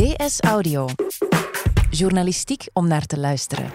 [0.00, 0.88] DS Audio.
[1.90, 3.70] Journalistiek om naar te luisteren.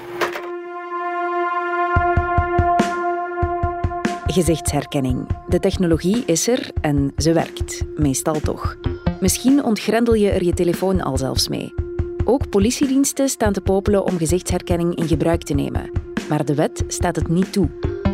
[4.26, 5.28] Gezichtsherkenning.
[5.48, 7.84] De technologie is er en ze werkt.
[7.96, 8.78] Meestal toch.
[9.20, 11.74] Misschien ontgrendel je er je telefoon al zelfs mee.
[12.24, 15.92] Ook politiediensten staan te popelen om gezichtsherkenning in gebruik te nemen.
[16.30, 17.70] Maar de wet staat het niet toe.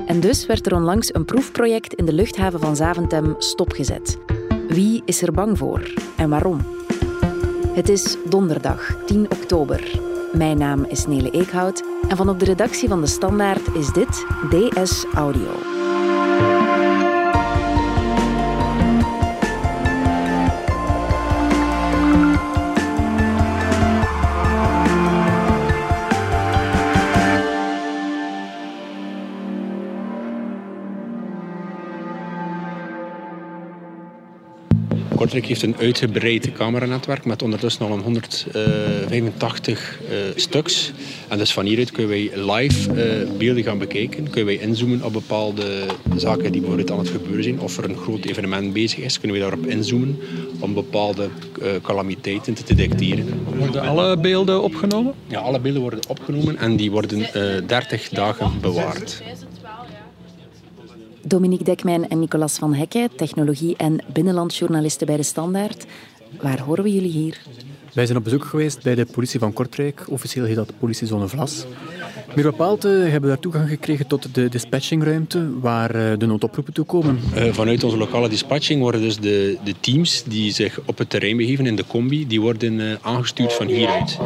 [0.06, 4.18] En dus werd er onlangs een proefproject in de luchthaven van Zaventem stopgezet.
[4.68, 6.81] Wie is er bang voor en waarom?
[7.72, 10.00] Het is donderdag 10 oktober.
[10.32, 14.26] Mijn naam is Nele Eekhout en van op de redactie van De Standaard is dit
[14.50, 15.81] DS Audio.
[35.22, 40.92] Kortrijk heeft een uitgebreid cameranetwerk met ondertussen al een 185 uh, stuks.
[41.28, 44.24] En dus van hieruit kunnen wij live uh, beelden gaan bekijken.
[44.24, 47.60] Kunnen wij inzoomen op bepaalde zaken die bijvoorbeeld aan het gebeuren zijn.
[47.60, 50.20] Of er een groot evenement bezig is, kunnen wij daarop inzoomen
[50.60, 51.30] om bepaalde
[51.62, 53.44] uh, calamiteiten te detecteren.
[53.58, 55.14] Worden alle beelden opgenomen?
[55.28, 57.26] Ja, alle beelden worden opgenomen en die worden
[57.68, 59.22] 30 dagen bewaard.
[61.24, 65.86] Dominique Dekmijn en Nicolas van Hekke, technologie- en binnenlandjournalisten bij De Standaard.
[66.42, 67.42] Waar horen we jullie hier?
[67.94, 70.06] Wij zijn op bezoek geweest bij de politie van Kortrijk.
[70.10, 71.66] Officieel heet dat politiezone Vlas.
[72.36, 76.74] Meer bepaald uh, hebben we daar toegang gekregen tot de dispatchingruimte waar uh, de noodoproepen
[76.74, 77.20] toe komen.
[77.36, 81.38] Uh, vanuit onze lokale dispatching worden dus de, de teams die zich op het terrein
[81.38, 84.18] begeven in de combi, die worden aangestuurd van hieruit.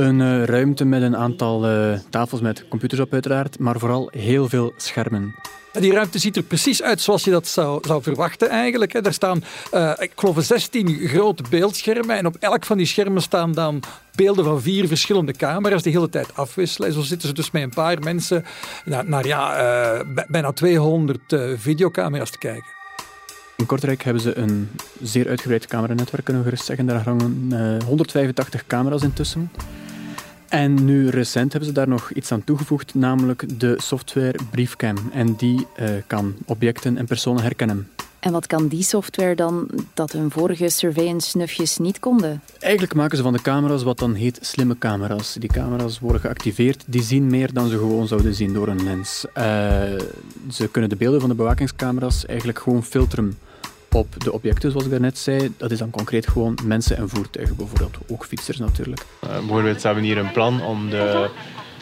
[0.00, 1.66] Een ruimte met een aantal
[2.10, 5.34] tafels met computers op uiteraard, maar vooral heel veel schermen.
[5.72, 9.02] Die ruimte ziet er precies uit zoals je dat zou, zou verwachten eigenlijk.
[9.02, 12.16] Daar staan, uh, ik geloof, 16 grote beeldschermen.
[12.16, 13.82] En op elk van die schermen staan dan
[14.14, 16.88] beelden van vier verschillende camera's die de hele tijd afwisselen.
[16.88, 18.44] En zo zitten ze dus met een paar mensen
[18.84, 19.62] naar, naar ja,
[19.98, 22.68] uh, bijna 200 uh, videocamera's te kijken.
[23.56, 24.70] In Kortrijk hebben ze een
[25.02, 26.86] zeer uitgebreid cameranetwerk, kunnen we gerust zeggen.
[26.86, 29.50] Daar hangen 185 camera's intussen.
[30.50, 34.96] En nu recent hebben ze daar nog iets aan toegevoegd, namelijk de software Briefcam.
[35.12, 37.88] En die uh, kan objecten en personen herkennen.
[38.20, 42.42] En wat kan die software dan dat hun vorige surveillance-snufjes niet konden?
[42.58, 45.36] Eigenlijk maken ze van de camera's wat dan heet slimme camera's.
[45.38, 49.24] Die camera's worden geactiveerd, die zien meer dan ze gewoon zouden zien door een lens.
[49.28, 49.42] Uh,
[50.50, 53.38] ze kunnen de beelden van de bewakingscamera's eigenlijk gewoon filteren
[53.94, 55.52] op de objecten, zoals ik daarnet zei.
[55.56, 57.98] Dat is dan concreet gewoon mensen en voertuigen, bijvoorbeeld.
[58.08, 59.04] Ook fietsers natuurlijk.
[59.24, 61.28] Uh, bijvoorbeeld, ze hebben hier een plan om de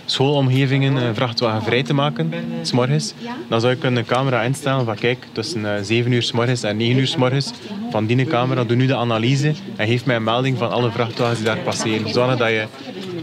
[0.04, 2.32] schoolomgevingen uh, vrachtwagenvrij te maken,
[2.62, 3.14] s'morgens.
[3.48, 6.76] Dan zou ik een camera instellen van kijk, tussen uh, 7 uur s morgens en
[6.76, 7.52] 9 uur s morgens
[7.90, 11.38] van die camera, doe nu de analyse en geef mij een melding van alle vrachtwagens
[11.38, 12.08] die daar passeren.
[12.08, 12.66] Zodat je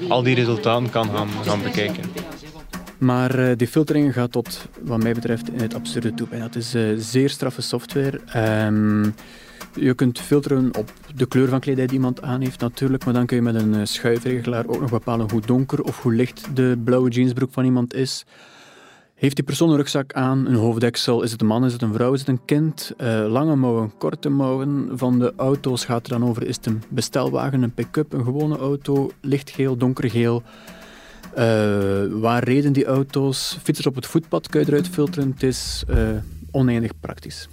[0.08, 2.15] al die resultaten kan gaan, gaan bekijken.
[2.98, 6.28] Maar uh, die filtering gaat tot, wat mij betreft, in het absurde toe.
[6.30, 8.20] En dat is uh, zeer straffe software.
[8.66, 9.14] Um,
[9.74, 13.26] je kunt filteren op de kleur van kledij die iemand aan heeft natuurlijk, maar dan
[13.26, 16.82] kun je met een uh, schuifregelaar ook nog bepalen hoe donker of hoe licht de
[16.84, 18.26] blauwe jeansbroek van iemand is.
[19.16, 21.22] Heeft die persoon een rugzak aan, een hoofddeksel?
[21.22, 22.94] Is het een man, is het een vrouw, is het een kind?
[23.28, 24.90] Lange mouwen, korte mouwen.
[24.94, 28.58] Van de auto's gaat er dan over, is het een bestelwagen, een pick-up, een gewone
[28.58, 30.44] auto, lichtgeel, donkergeel?
[31.38, 33.58] Uh, waar reden die auto's?
[33.64, 35.32] Fietsers op het voetpad kun je eruit filteren.
[35.32, 35.98] Het is uh,
[36.52, 37.48] oneindig praktisch.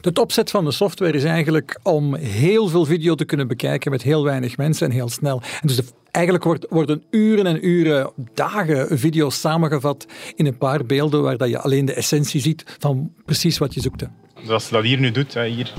[0.00, 4.02] Het opzet van de software is eigenlijk om heel veel video te kunnen bekijken met
[4.02, 5.42] heel weinig mensen en heel snel.
[5.60, 10.84] En dus de, eigenlijk wordt, worden uren en uren, dagen video's samengevat in een paar
[10.84, 14.08] beelden waar dat je alleen de essentie ziet van precies wat je zoekte.
[14.46, 15.72] Zoals ze dat hier nu doet, hier.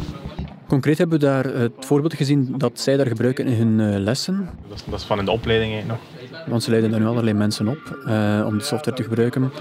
[0.68, 4.50] Concreet hebben we daar het voorbeeld gezien dat zij daar gebruiken in hun lessen.
[4.70, 6.00] Dat is, dat is van in de opleiding nog.
[6.48, 9.52] Want ze leiden daar nu allerlei mensen op uh, om die software te gebruiken.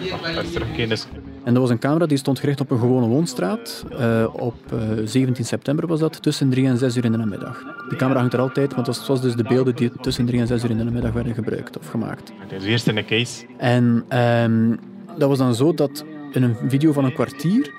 [1.45, 3.85] En dat was een camera die stond gericht op een gewone woonstraat.
[3.93, 7.63] Uh, op uh, 17 september was dat, tussen 3 en 6 uur in de namiddag.
[7.89, 10.47] Die camera hangt er altijd, want dat was dus de beelden die tussen 3 en
[10.47, 12.33] 6 uur in de namiddag werden gebruikt of gemaakt.
[12.39, 13.45] Het is eerst in de case.
[13.57, 14.79] En um,
[15.19, 17.73] dat was dan zo dat in een video van een kwartier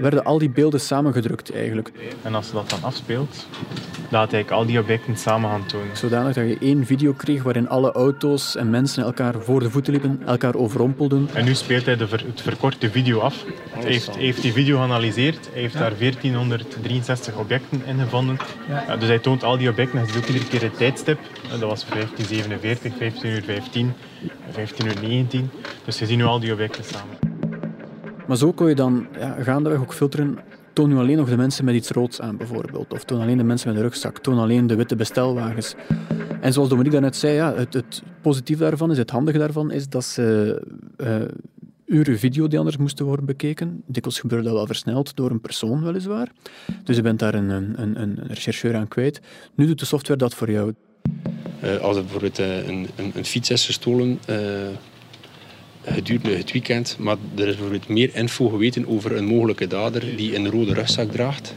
[0.00, 1.92] werden al die beelden samengedrukt eigenlijk.
[2.22, 3.46] En als ze dat dan afspeelt,
[4.10, 5.96] gaat eigenlijk al die objecten samen gaan tonen.
[5.96, 9.92] Zodanig dat je één video kreeg waarin alle auto's en mensen elkaar voor de voeten
[9.92, 11.28] liepen, elkaar overrompelden.
[11.32, 13.44] En nu speelt hij de ver, het verkorte video af.
[13.70, 18.36] Hij heeft, heeft die video geanalyseerd, hij heeft daar 1463 objecten in gevonden.
[18.68, 18.84] Ja.
[18.86, 21.18] Ja, dus hij toont al die objecten, hij ook iedere keer het tijdstip.
[21.50, 23.92] Dat was 1547, 15 uur 15,
[24.50, 25.50] 15 uur 19.
[25.84, 27.23] Dus je ziet nu al die objecten samen.
[28.26, 30.38] Maar zo kon je dan ja, gaandeweg ook filteren
[30.74, 32.92] toon nu alleen nog de mensen met iets roods aan, bijvoorbeeld.
[32.92, 34.18] Of toon alleen de mensen met een rugzak.
[34.18, 35.74] Toon alleen de witte bestelwagens.
[36.40, 39.88] En zoals Dominique daarnet zei, ja, het, het positief daarvan is, het handige daarvan, is
[39.88, 40.62] dat ze
[40.96, 41.16] uh,
[41.86, 43.82] uren video die anders moesten worden bekeken.
[43.86, 46.32] Dikwijls gebeurde dat wel versneld door een persoon, weliswaar.
[46.84, 49.20] Dus je bent daar een, een, een rechercheur aan kwijt.
[49.54, 50.74] Nu doet de software dat voor jou.
[51.64, 54.18] Uh, als er bijvoorbeeld uh, een, een, een, fiets is gestolen
[55.84, 60.36] gedurende het weekend, maar er is bijvoorbeeld meer info geweten over een mogelijke dader die
[60.36, 61.54] een rode rugzak draagt,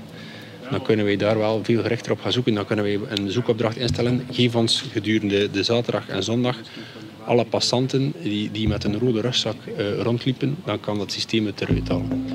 [0.71, 2.53] dan kunnen wij daar wel veel gerichter op gaan zoeken.
[2.53, 4.25] Dan kunnen wij een zoekopdracht instellen.
[4.31, 6.57] Geef ons gedurende de zaterdag en zondag
[7.25, 11.61] alle passanten die, die met een rode rugzak uh, rondliepen, dan kan dat systeem het
[11.61, 12.25] eruit halen.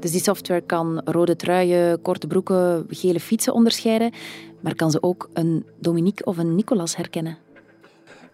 [0.00, 4.12] Dus die software kan rode truien, korte broeken, gele fietsen onderscheiden,
[4.60, 7.45] maar kan ze ook een Dominique of een Nicolas herkennen?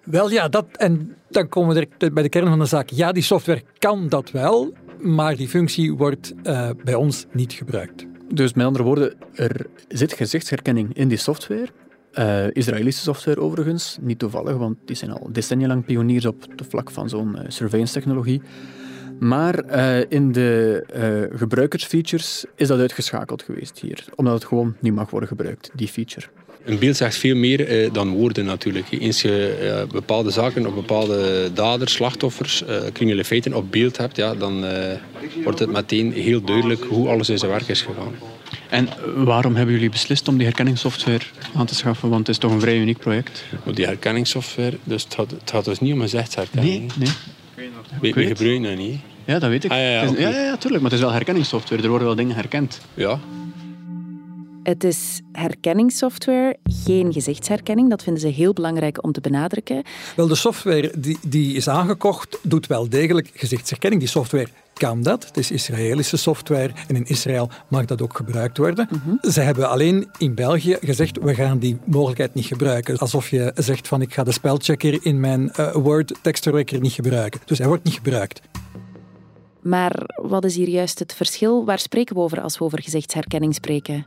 [0.05, 2.91] Wel ja, dat, en dan komen we direct bij de kern van de zaak.
[2.91, 8.07] Ja, die software kan dat wel, maar die functie wordt uh, bij ons niet gebruikt.
[8.29, 11.69] Dus met andere woorden, er zit gezichtsherkenning in die software.
[12.15, 16.67] Uh, Israëlische software overigens, niet toevallig, want die zijn al decennia lang pioniers op het
[16.69, 18.43] vlak van zo'n uh, surveillance-technologie.
[19.19, 25.11] Maar uh, in de gebruikersfeatures is dat uitgeschakeld geweest hier, omdat het gewoon niet mag
[25.11, 26.27] worden gebruikt, die feature.
[26.65, 28.87] Een beeld zegt veel meer uh, dan woorden natuurlijk.
[28.91, 34.17] Eens je uh, bepaalde zaken of bepaalde daders, slachtoffers, uh, criminele feiten op beeld hebt,
[34.17, 34.65] ja, dan
[35.45, 38.15] wordt het meteen heel duidelijk hoe alles in zijn werk is gegaan.
[38.69, 41.25] En waarom hebben jullie beslist om die herkenningssoftware
[41.55, 42.09] aan te schaffen?
[42.09, 43.45] Want het is toch een vrij uniek project.
[43.75, 46.93] Die herkenningssoftware, dus het, gaat, het gaat dus niet om een gezichtsherkenning.
[46.97, 47.09] Nee,
[47.57, 47.71] nee.
[48.01, 49.01] We, we gebruiken dat niet.
[49.25, 49.71] Ja, dat weet ik.
[49.71, 51.83] Ah, ja, ja, ja, ja, tuurlijk, maar het is wel herkenningssoftware.
[51.83, 52.81] Er worden wel dingen herkend.
[52.95, 53.21] Ja,
[54.63, 57.91] het is herkenningssoftware, geen gezichtsherkenning.
[57.91, 59.83] Dat vinden ze heel belangrijk om te benadrukken.
[60.17, 64.03] Wel, de software die, die is aangekocht, doet wel degelijk gezichtsherkenning.
[64.03, 65.27] Die software kan dat.
[65.27, 68.89] Het is Israëlische software en in Israël mag dat ook gebruikt worden.
[68.91, 69.31] Mhm.
[69.31, 72.99] Ze hebben alleen in België gezegd, we gaan die mogelijkheid niet gebruiken.
[72.99, 77.41] Alsof je zegt van ik ga de spelchecker in mijn uh, Word tekstverwerker niet gebruiken.
[77.45, 78.41] Dus hij wordt niet gebruikt.
[79.61, 81.65] Maar wat is hier juist het verschil?
[81.65, 84.07] Waar spreken we over als we over gezichtsherkenning spreken?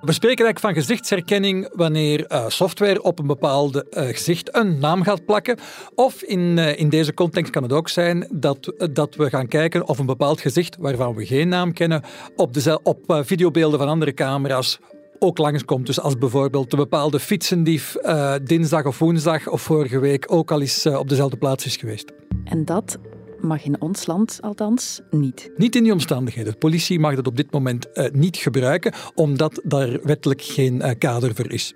[0.00, 5.02] We spreken eigenlijk van gezichtsherkenning wanneer uh, software op een bepaalde uh, gezicht een naam
[5.02, 5.58] gaat plakken.
[5.94, 9.88] Of in, uh, in deze context kan het ook zijn dat, dat we gaan kijken
[9.88, 12.02] of een bepaald gezicht waarvan we geen naam kennen
[12.36, 14.78] op, de, op videobeelden van andere camera's
[15.18, 15.86] ook langskomt.
[15.86, 17.96] Dus als bijvoorbeeld een bepaalde fietsendief
[18.42, 22.12] dinsdag of woensdag of vorige week ook al eens op dezelfde plaats is geweest.
[22.44, 22.98] En dat
[23.40, 25.50] mag in ons land althans niet.
[25.56, 26.52] Niet in die omstandigheden.
[26.52, 30.90] De politie mag dat op dit moment uh, niet gebruiken, omdat daar wettelijk geen uh,
[30.98, 31.74] kader voor is.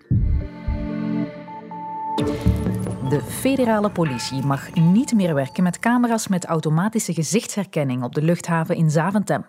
[3.11, 8.77] De federale politie mag niet meer werken met camera's met automatische gezichtsherkenning op de luchthaven
[8.77, 9.47] in Zaventem.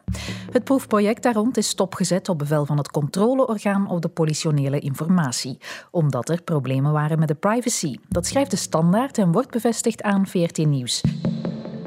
[0.51, 5.57] Het proefproject daar rond is stopgezet op bevel van het controleorgaan op de politionele informatie,
[5.91, 7.95] omdat er problemen waren met de privacy.
[8.09, 11.01] Dat schrijft de standaard en wordt bevestigd aan VRT Nieuws.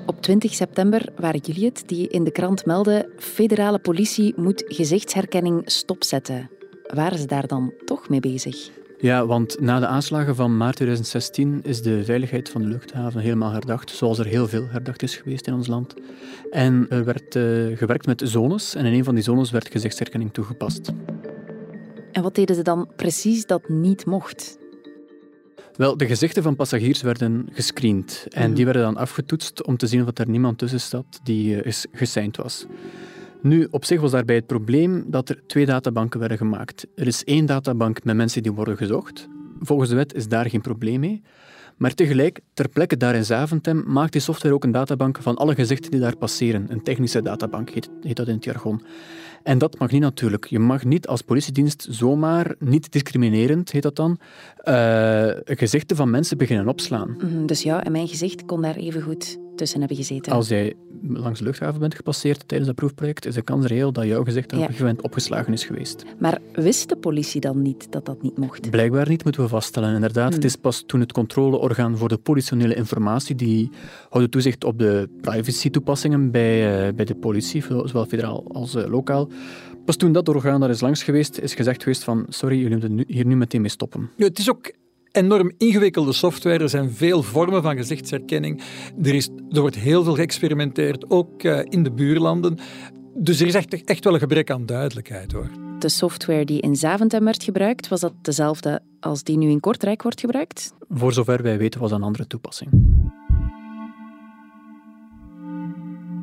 [0.06, 5.62] Op 20 september waren jullie het die in de krant meldde federale politie moet gezichtsherkenning
[5.64, 6.50] stopzetten.
[6.94, 8.70] Waren ze daar dan toch mee bezig?
[8.98, 13.50] Ja, want na de aanslagen van maart 2016 is de veiligheid van de luchthaven helemaal
[13.50, 15.94] herdacht, zoals er heel veel herdacht is geweest in ons land.
[16.50, 20.32] En er werd uh, gewerkt met zones en in een van die zones werd gezichtsherkenning
[20.32, 20.92] toegepast.
[22.12, 24.58] En wat deden ze dan precies dat niet mocht?
[25.76, 28.26] Wel, de gezichten van passagiers werden gescreend.
[28.30, 28.64] En die mhm.
[28.64, 32.66] werden dan afgetoetst om te zien of er niemand tussen zat die uh, gesigned was.
[33.42, 36.86] Nu, op zich was daarbij het probleem dat er twee databanken werden gemaakt.
[36.94, 39.28] Er is één databank met mensen die worden gezocht.
[39.60, 41.22] Volgens de wet is daar geen probleem mee.
[41.76, 45.54] Maar tegelijk, ter plekke daar in Zaventem, maakt die software ook een databank van alle
[45.54, 46.66] gezichten die daar passeren.
[46.68, 48.82] Een technische databank heet, heet dat in het jargon.
[49.44, 50.46] En dat mag niet natuurlijk.
[50.46, 54.18] Je mag niet als politiedienst zomaar, niet discriminerend heet dat dan,
[54.64, 57.16] uh, gezichten van mensen beginnen opslaan.
[57.18, 60.32] Mhm, dus ja, en mijn gezicht kon daar even goed tussen hebben gezeten.
[60.32, 64.04] Als jij langs de luchthaven bent gepasseerd tijdens dat proefproject, is de kans reëel dat
[64.04, 66.04] jouw gezicht op een gegeven moment opgeslagen is geweest.
[66.18, 68.70] Maar wist de politie dan niet dat dat niet mocht?
[68.70, 69.94] Blijkbaar niet, moeten we vaststellen.
[69.94, 70.44] Inderdaad, het hmm.
[70.44, 73.70] is pas toen het controleorgaan voor de politionele informatie, die
[74.10, 79.28] houdt toezicht op de privacy-toepassingen bij, uh, bij de politie, zowel federaal als uh, lokaal,
[79.84, 83.04] Pas toen dat orgaan daar is langs geweest, is gezegd geweest van sorry, jullie moeten
[83.06, 84.10] hier nu meteen mee stoppen.
[84.16, 84.72] Ja, het is ook
[85.16, 86.58] enorm ingewikkelde software.
[86.58, 88.62] Er zijn veel vormen van gezichtsherkenning.
[89.02, 92.58] Er, is, er wordt heel veel geëxperimenteerd, ook uh, in de buurlanden.
[93.14, 95.50] Dus er is echt, echt wel een gebrek aan duidelijkheid hoor.
[95.78, 100.02] De software die in Zaventem werd gebruikt, was dat dezelfde als die nu in Kortrijk
[100.02, 100.74] wordt gebruikt?
[100.88, 102.70] Voor zover wij weten was dat een andere toepassing.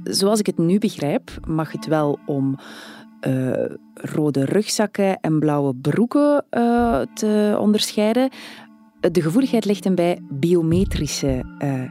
[0.04, 2.58] Zoals ik het nu begrijp, mag het wel om
[3.94, 6.46] rode rugzakken en blauwe broeken
[7.14, 8.30] te onderscheiden.
[9.12, 11.44] De gevoeligheid ligt hem bij biometrische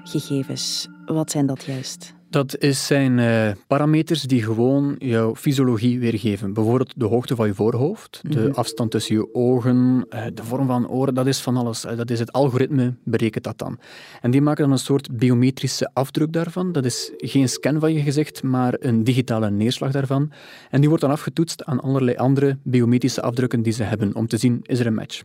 [0.04, 0.88] gegevens.
[1.06, 2.14] Wat zijn dat juist?
[2.30, 6.52] Dat zijn uh, parameters die gewoon jouw fysiologie weergeven.
[6.52, 8.50] Bijvoorbeeld de hoogte van je voorhoofd, de mhm.
[8.50, 11.84] afstand tussen je ogen, uh, de vorm van oren, dat is van alles.
[11.84, 13.78] Uh, dat is het algoritme, berekent dat dan.
[14.20, 16.72] En die maken dan een soort biometrische afdruk daarvan.
[16.72, 20.32] Dat is geen scan van je gezicht, maar een digitale neerslag daarvan.
[20.70, 24.36] En die wordt dan afgetoetst aan allerlei andere biometrische afdrukken die ze hebben, om te
[24.36, 25.22] zien, is er een match.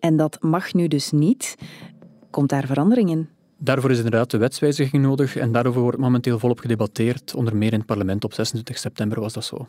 [0.00, 1.54] En dat mag nu dus niet.
[2.30, 3.28] Komt daar verandering in?
[3.60, 7.34] Daarvoor is inderdaad de wetswijziging nodig en daarover wordt momenteel volop gedebatteerd.
[7.34, 9.68] Onder meer in het parlement op 26 september was dat zo.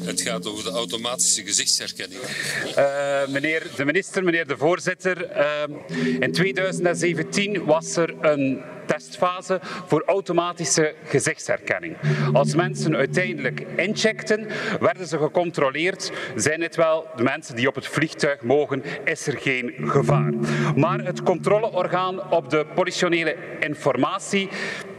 [0.00, 2.20] Het gaat over de automatische gezichtsherkenning.
[2.20, 5.30] Uh, meneer de minister, meneer de voorzitter.
[5.36, 11.96] Uh, in 2017 was er een testfase voor automatische gezichtsherkenning.
[12.32, 14.46] Als mensen uiteindelijk incheckten,
[14.80, 16.12] werden ze gecontroleerd.
[16.34, 18.82] Zijn het wel de mensen die op het vliegtuig mogen?
[19.04, 20.32] Is er geen gevaar?
[20.76, 24.48] Maar het controleorgaan op de politionele informatie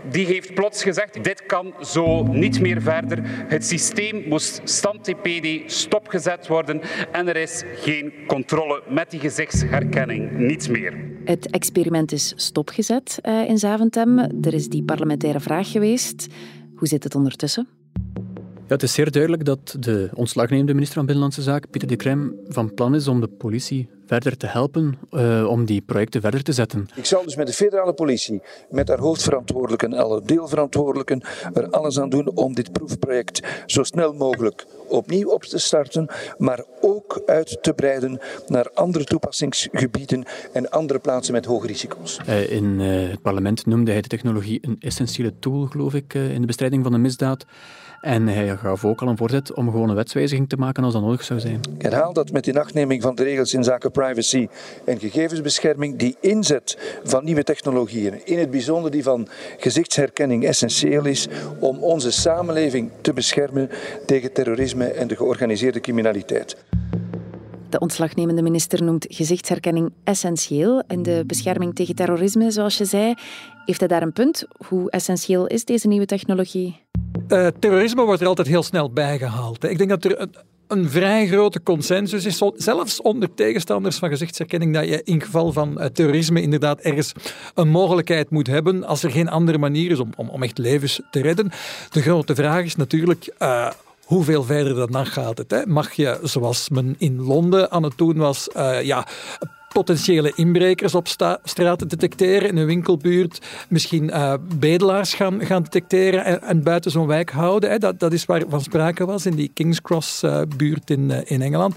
[0.10, 3.19] die heeft plots gezegd, dit kan zo niet meer verder.
[3.24, 6.81] Het systeem moest stand-TPD stopgezet worden
[7.12, 11.09] en er is geen controle met die gezichtsherkenning, niets meer.
[11.24, 14.20] Het experiment is stopgezet uh, in Zaventem.
[14.20, 16.28] Er is die parlementaire vraag geweest.
[16.76, 17.68] Hoe zit het ondertussen?
[18.56, 22.36] Ja, het is zeer duidelijk dat de ontslagnemende minister van Binnenlandse Zaken, Pieter de Krem,
[22.48, 26.51] van plan is om de politie verder te helpen uh, om die projecten verder te
[26.51, 26.89] zetten.
[26.96, 31.22] Ik zal dus met de federale politie, met haar hoofdverantwoordelijken en alle deelverantwoordelijken,
[31.54, 36.63] er alles aan doen om dit proefproject zo snel mogelijk opnieuw op te starten, maar
[36.82, 42.20] ook uit te breiden naar andere toepassingsgebieden en andere plaatsen met hoge risico's.
[42.28, 46.42] Uh, in uh, het parlement noemde hij de technologie een essentiële tool, geloof ik, in
[46.42, 47.46] de bestrijding van de misdaad.
[48.01, 51.01] En hij gaf ook al een voorzet om gewoon een wetswijziging te maken als dat
[51.01, 51.60] nodig zou zijn.
[51.75, 54.48] Ik herhaal dat met inachtneming van de regels in zaken privacy
[54.86, 59.27] en gegevensbescherming die inzet van nieuwe technologieën, in het bijzonder die van
[59.58, 61.27] gezichtsherkenning, essentieel is
[61.60, 63.70] om onze samenleving te beschermen
[64.06, 66.58] tegen terrorisme en de georganiseerde criminaliteit.
[67.70, 73.13] De ontslagnemende minister noemt gezichtsherkenning essentieel in de bescherming tegen terrorisme, zoals je zei.
[73.65, 74.48] Heeft hij daar een punt?
[74.68, 76.82] Hoe essentieel is deze nieuwe technologie?
[77.27, 79.63] Uh, terrorisme wordt er altijd heel snel bijgehaald.
[79.63, 80.36] Ik denk dat er een,
[80.70, 85.76] een vrij grote consensus is, zelfs onder tegenstanders van gezichtsherkenning, dat je in geval van
[85.78, 87.12] uh, terrorisme inderdaad ergens
[87.54, 91.22] een mogelijkheid moet hebben als er geen andere manier is om, om, echt levens te
[91.22, 91.52] redden.
[91.90, 93.36] De grote vraag is natuurlijk.
[93.40, 93.72] Uh,
[94.04, 95.52] hoeveel verder dan gaat het?
[95.52, 95.66] Hè?
[95.66, 99.08] Mag je, zoals men in Londen aan het doen was, uh, ja,
[99.74, 101.08] potentiële inbrekers op
[101.44, 107.08] straat detecteren in een winkelbuurt, misschien uh, bedelaars gaan, gaan detecteren en, en buiten zo'n
[107.08, 107.70] wijk houden.
[107.70, 107.78] Hè.
[107.78, 111.18] Dat, dat is waar van sprake was in die King's Cross uh, buurt in, uh,
[111.24, 111.76] in Engeland.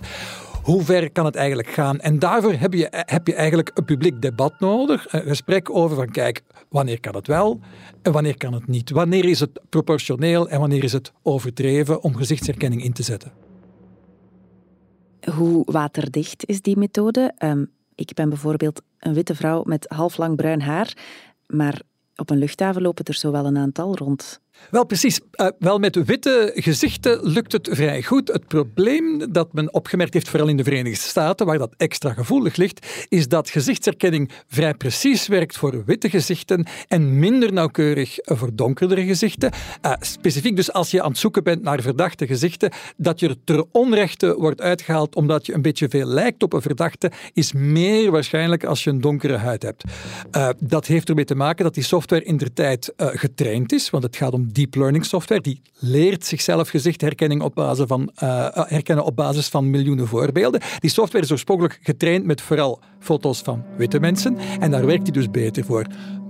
[0.62, 2.00] Hoe ver kan het eigenlijk gaan?
[2.00, 5.12] En daarvoor heb je, heb je eigenlijk een publiek debat nodig.
[5.12, 7.60] Een gesprek over van kijk, wanneer kan het wel
[8.02, 8.90] en wanneer kan het niet?
[8.90, 13.32] Wanneer is het proportioneel en wanneer is het overdreven om gezichtsherkenning in te zetten?
[15.34, 17.34] Hoe waterdicht is die methode?
[17.38, 20.96] Um, ik ben bijvoorbeeld een witte vrouw met halflang bruin haar,
[21.46, 21.80] maar
[22.16, 24.40] op een luchthaven lopen er zo wel een aantal rond.
[24.70, 25.20] Wel, precies.
[25.40, 28.28] Uh, wel, met witte gezichten lukt het vrij goed.
[28.28, 32.56] Het probleem dat men opgemerkt heeft, vooral in de Verenigde Staten, waar dat extra gevoelig
[32.56, 39.04] ligt, is dat gezichtsherkenning vrij precies werkt voor witte gezichten en minder nauwkeurig voor donkerdere
[39.04, 39.52] gezichten.
[39.86, 43.36] Uh, specifiek dus als je aan het zoeken bent naar verdachte gezichten, dat je er
[43.44, 48.10] ter onrechte wordt uitgehaald omdat je een beetje veel lijkt op een verdachte, is meer
[48.10, 49.84] waarschijnlijk als je een donkere huid hebt.
[50.36, 54.02] Uh, dat heeft ermee te maken dat die software in de tijd getraind is, want
[54.02, 59.04] het gaat om deep learning software die leert zichzelf gezichtherkenning op basis van, uh, herkennen
[59.04, 60.60] op basis van miljoenen voorbeelden.
[60.78, 65.12] Die software is oorspronkelijk getraind met vooral foto's van witte mensen en daar werkt hij
[65.12, 65.86] dus beter voor.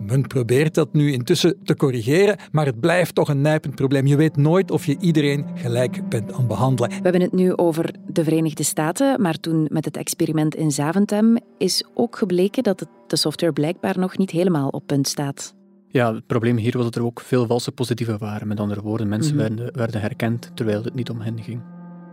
[0.07, 4.07] Men probeert dat nu intussen te corrigeren, maar het blijft toch een nijpend probleem.
[4.07, 6.90] Je weet nooit of je iedereen gelijk bent aan behandelen.
[6.90, 11.38] We hebben het nu over de Verenigde Staten, maar toen met het experiment in Zaventem
[11.59, 15.54] is ook gebleken dat de software blijkbaar nog niet helemaal op punt staat.
[15.92, 18.49] Ja, het probleem hier was dat er ook veel valse positieven waren.
[18.49, 19.42] Met andere woorden, mensen mhm.
[19.42, 21.62] werden, werden herkend terwijl het niet om hen ging.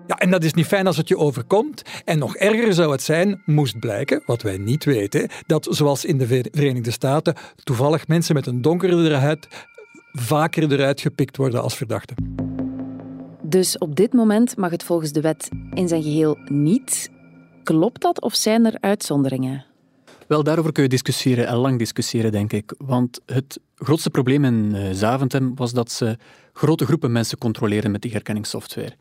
[0.08, 1.82] Ja, en dat is niet fijn als het je overkomt.
[2.06, 6.18] En nog erger zou het zijn, moest blijken, wat wij niet weten, dat zoals in
[6.18, 9.48] de Verenigde Staten toevallig mensen met een donkerdere huid
[10.12, 12.16] vaker eruit gepikt worden als verdachten.
[13.44, 17.12] Dus op dit moment mag het volgens de wet in zijn geheel niet.
[17.64, 19.66] Klopt dat of zijn er uitzonderingen?
[20.30, 22.74] Wel, daarover kun je discussiëren en lang discussiëren, denk ik.
[22.78, 26.18] Want het grootste probleem in uh, Zaventem was dat ze
[26.54, 28.94] grote groepen mensen controleerden met die herkenningssoftware.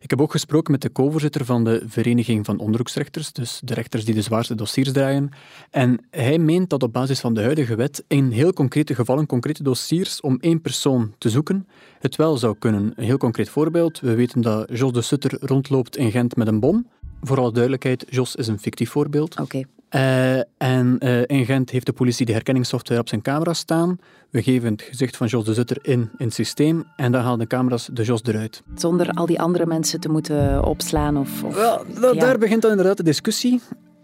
[0.00, 4.04] Ik heb ook gesproken met de co-voorzitter van de Vereniging van Onderzoeksrechters, dus de rechters
[4.04, 5.30] die de zwaarste dossiers draaien.
[5.70, 9.62] En hij meent dat op basis van de huidige wet in heel concrete gevallen, concrete
[9.62, 12.92] dossiers, om één persoon te zoeken, het wel zou kunnen.
[12.96, 14.00] Een heel concreet voorbeeld.
[14.00, 16.86] We weten dat Jos de Sutter rondloopt in Gent met een bom.
[17.20, 19.40] Voor alle duidelijkheid, Jos is een fictief voorbeeld.
[19.40, 19.62] Oké.
[19.94, 23.98] Uh, en uh, in Gent heeft de politie de herkenningssoftware op zijn camera staan.
[24.30, 27.38] We geven het gezicht van Jos de Zutter in, in het systeem en dan halen
[27.38, 28.62] de camera's de Jos eruit.
[28.74, 31.16] Zonder al die andere mensen te moeten opslaan?
[31.16, 31.82] Of, of da,
[32.12, 32.12] ja.
[32.12, 33.60] Daar begint dan inderdaad de discussie.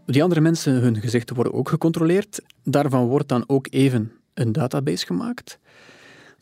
[0.06, 2.40] Die andere mensen, hun gezichten worden ook gecontroleerd.
[2.64, 5.58] Daarvan wordt dan ook even een database gemaakt.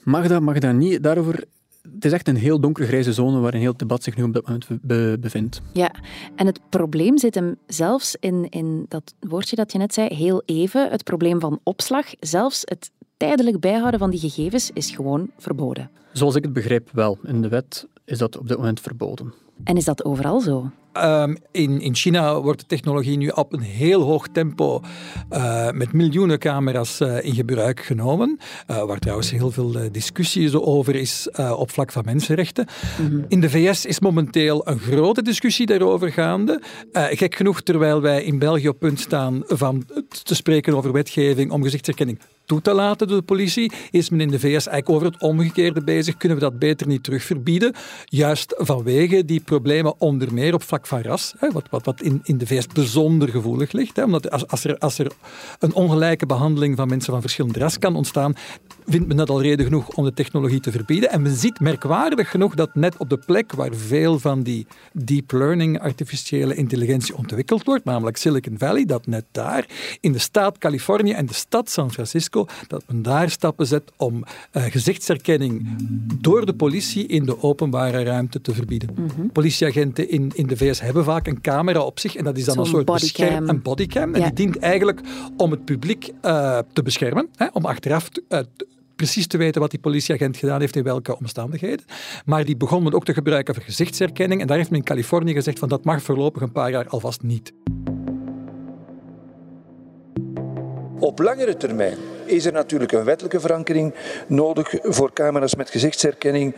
[0.03, 1.03] Mag dat, mag dat niet?
[1.03, 1.45] Daarover
[1.95, 4.33] het is echt een heel donkere grijze zone waarin heel het debat zich nu op
[4.33, 5.61] dit moment bevindt.
[5.73, 5.95] Ja,
[6.37, 10.43] en het probleem zit hem zelfs in, in dat woordje dat je net zei, heel
[10.45, 12.07] even, het probleem van opslag.
[12.21, 15.91] Zelfs het tijdelijk bijhouden van die gegevens is gewoon verboden.
[16.13, 17.19] Zoals ik het begrijp wel.
[17.23, 19.35] In de wet is dat op dit moment verboden.
[19.65, 20.71] En is dat overal zo?
[20.93, 24.81] Um, in, in China wordt de technologie nu op een heel hoog tempo
[25.31, 28.39] uh, met miljoenen camera's uh, in gebruik genomen.
[28.71, 32.67] Uh, waar trouwens heel veel discussie over is op vlak van mensenrechten.
[33.01, 33.25] Mm -hmm.
[33.29, 36.63] In de VS is momenteel een grote discussie daarover gaande.
[36.93, 39.85] gek genoeg, terwijl wij in België op punt staan van
[40.23, 42.19] te spreken over wetgeving om gezichtsherkenning
[42.49, 45.85] toe te laten door de politie, is men in de VS eigenlijk over het omgekeerde
[45.85, 46.17] bezig.
[46.17, 47.75] Kunnen we dat beter niet terug verbieden?
[48.05, 52.21] Juist vanwege die problemen onder meer op vlak van ras, hè, wat, wat, wat in,
[52.25, 53.97] in de VS bijzonder gevoelig ligt.
[53.97, 55.13] Hè, omdat als, er, als er
[55.59, 58.35] een ongelijke behandeling van mensen van verschillend ras kan ontstaan,
[58.89, 61.11] vindt men dat al reden genoeg om de technologie te verbieden.
[61.11, 65.33] En men ziet merkwaardig genoeg dat net op de plek waar veel van die deep
[65.33, 69.67] learning, artificiële intelligentie ontwikkeld wordt, namelijk Silicon Valley, dat net daar
[70.01, 74.25] in de staat Californië en de stad San Francisco, dat men daar stappen zet om
[74.53, 75.69] uh, gezichtsherkenning
[76.21, 78.89] door de politie in de openbare ruimte te verbieden.
[78.95, 79.33] Mm -hmm.
[79.33, 82.59] Politieagenten in, in de VS hebben vaak een camera op zich en dat is dan
[82.59, 84.15] een soort bescherm, een bodycam.
[84.15, 85.01] En die dient eigenlijk
[85.37, 88.39] om het publiek uh, te beschermen, hè, om achteraf uh,
[88.99, 91.85] precies te weten wat die politieagent gedaan heeft in welke omstandigheden.
[92.25, 94.41] Maar die begon men ook te gebruiken voor gezichtsherkenning.
[94.41, 97.23] En daar heeft men in Californië gezegd van dat mag voorlopig een paar jaar alvast
[97.23, 97.53] niet.
[100.99, 103.95] Op langere termijn is er natuurlijk een wettelijke verankering
[104.29, 106.55] nodig voor camera's met gezichtsherkenning.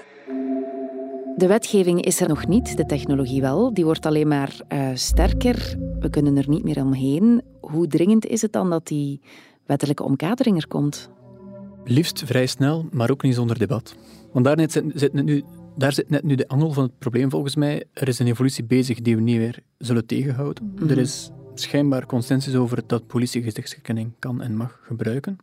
[1.37, 3.75] De wetgeving is er nog niet, de technologie wel.
[3.75, 5.77] Die wordt alleen maar uh, sterker.
[6.01, 7.43] We kunnen er niet meer omheen.
[7.61, 9.21] Hoe dringend is het dan dat die
[9.67, 11.11] wettelijke omkadering er komt?
[11.91, 13.95] Liefst vrij snel, maar ook niet zonder debat.
[14.33, 15.45] Want daar zit, zit nu,
[15.77, 17.85] daar zit net nu de angel van het probleem volgens mij.
[17.93, 20.65] Er is een evolutie bezig die we niet meer zullen tegenhouden.
[20.65, 20.89] Mm -hmm.
[20.89, 25.37] Er is schijnbaar consensus over dat politie gezichtsherkenning kan en mag gebruiken.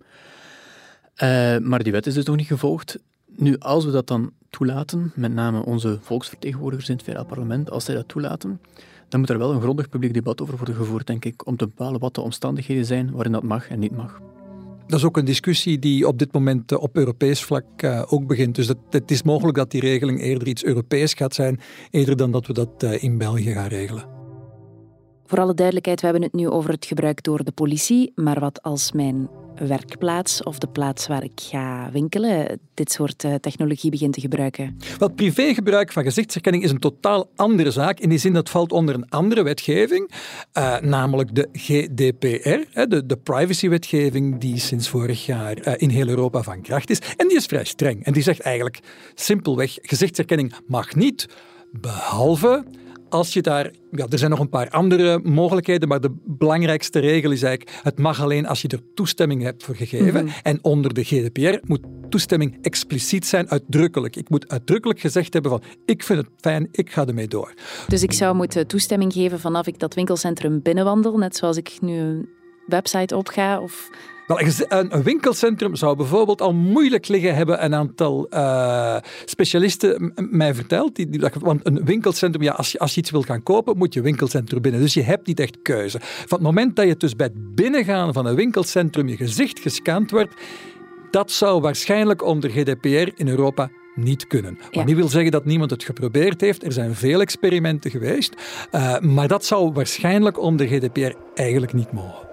[1.24, 3.00] Uh, maar die wet is dus nog niet gevolgd.
[3.26, 7.86] Nu, als we dat dan toelaten, met name onze volksvertegenwoordigers in het federaal parlement, als
[7.86, 8.62] zij dat toelaten,
[9.10, 11.68] dan moet er wel een grondig publiek debat over worden gevoerd, denk ik, om te
[11.68, 14.22] bepalen wat de omstandigheden zijn waarin dat mag en niet mag.
[14.88, 18.56] Dat is ook een discussie die op dit moment op Europees vlak uh, ook begint.
[18.56, 21.60] Dus het is mogelijk dat die regeling eerder iets Europees gaat zijn,
[21.92, 24.06] eerder dan dat we dat uh, in België gaan regelen.
[25.26, 28.12] Voor alle duidelijkheid, we hebben het nu over het gebruik door de politie.
[28.16, 33.36] Maar wat als mijn werkplaats of de plaats waar ik ga winkelen dit soort uh,
[33.36, 34.78] technologie begint te gebruiken?
[34.98, 38.00] Wel, privégebruik van gezichtsherkenning is een totaal andere zaak.
[38.00, 40.12] In die zin dat valt onder een andere wetgeving,
[40.54, 46.44] uh, namelijk de GDPR, de, de privacywetgeving die sinds vorig jaar uh, in heel Europa
[46.44, 47.00] van kracht is.
[47.18, 48.04] En die is vrij streng.
[48.04, 48.80] En die zegt eigenlijk
[49.16, 51.28] simpelweg, gezichtsherkenning mag niet,
[51.72, 52.64] behalve
[53.10, 57.32] als je daar, ja, er zijn nog een paar andere mogelijkheden, maar de belangrijkste regel
[57.32, 60.24] is eigenlijk, het mag alleen als je er toestemming hebt voor gegeven.
[60.24, 60.36] Mm -hmm.
[60.44, 64.16] En onder de GDPR moet toestemming expliciet zijn, uitdrukkelijk.
[64.16, 67.54] Ik moet uitdrukkelijk gezegd hebben van, ik vind het fijn, ik ga ermee door.
[67.88, 71.98] Dus ik zou moeten toestemming geven vanaf ik dat winkelcentrum binnenwandel, net zoals ik nu
[71.98, 72.30] een
[72.68, 73.90] website opga of...
[74.28, 80.96] Wel, een winkelcentrum zou bijvoorbeeld al moeilijk liggen, hebben een aantal uh, specialisten mij verteld.
[80.96, 83.94] Die, die, want een winkelcentrum, ja, als je, als je iets wil gaan kopen, moet
[83.94, 84.82] je winkelcentrum binnen.
[84.82, 86.00] Dus je hebt niet echt keuze.
[86.02, 90.12] Van het moment dat je dus bij het binnengaan van een winkelcentrum je gezicht gescand
[90.12, 90.34] wordt,
[91.12, 94.58] dat zou waarschijnlijk onder GDPR in Europa niet kunnen.
[94.72, 94.84] Ja.
[94.84, 96.64] niet wil zeggen dat niemand het geprobeerd heeft.
[96.64, 98.36] Er zijn veel experimenten geweest.
[98.72, 102.27] Uh, maar dat zou waarschijnlijk onder GDPR eigenlijk niet mogen.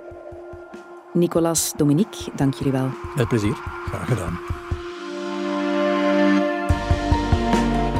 [1.14, 2.88] Nicolas, Dominique, dank jullie wel.
[3.16, 3.56] Met plezier.
[3.86, 4.38] Graag gedaan.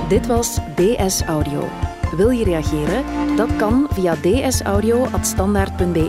[0.09, 1.69] Dit was DS Audio.
[2.17, 3.05] Wil je reageren?
[3.37, 6.09] Dat kan via dsaudio.standaard.be.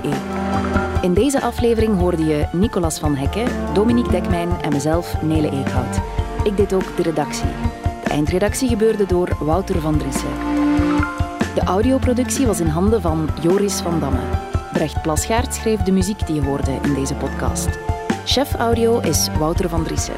[1.01, 5.99] In deze aflevering hoorde je Nicolas van Hekken, Dominique Dekmijn en mezelf, Nele Eekhout.
[6.43, 7.49] Ik deed ook de redactie.
[8.03, 10.33] De eindredactie gebeurde door Wouter van Driessen.
[11.53, 14.44] De audioproductie was in handen van Joris van Damme.
[14.75, 17.69] Brecht Plasgaard schreef de muziek die je hoorde in deze podcast.
[18.25, 20.15] Chef audio is Wouter van Driessen.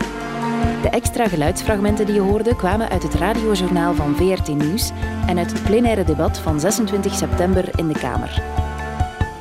[0.82, 4.92] De extra geluidsfragmenten die je hoorde kwamen uit het radiojournaal van VRT Nieuws
[5.28, 8.42] en uit het plenaire debat van 26 september in de Kamer.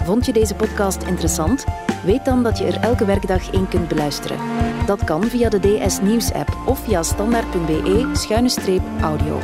[0.05, 1.65] Vond je deze podcast interessant?
[2.05, 4.39] Weet dan dat je er elke werkdag één kunt beluisteren.
[4.87, 9.41] Dat kan via de DS Nieuws app of via standaard.be-audio.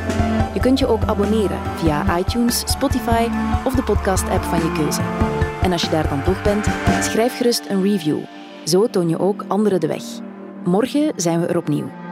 [0.53, 3.27] Je kunt je ook abonneren via iTunes, Spotify
[3.63, 5.32] of de podcast-app van je keuze.
[5.63, 6.67] En als je daar dan toch bent,
[7.01, 8.17] schrijf gerust een review.
[8.63, 10.03] Zo toon je ook anderen de weg.
[10.63, 12.02] Morgen zijn we er opnieuw.